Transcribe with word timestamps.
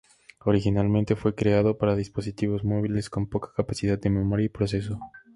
Originalmente 0.45 1.15
fue 1.15 1.35
creado 1.35 1.77
para 1.77 1.95
dispositivos 1.95 2.63
móviles 2.63 3.11
con 3.11 3.27
poca 3.29 3.53
capacidad 3.55 3.99
de 3.99 4.09
memoria 4.09 4.47
y 4.47 4.49
proceso. 4.49 4.99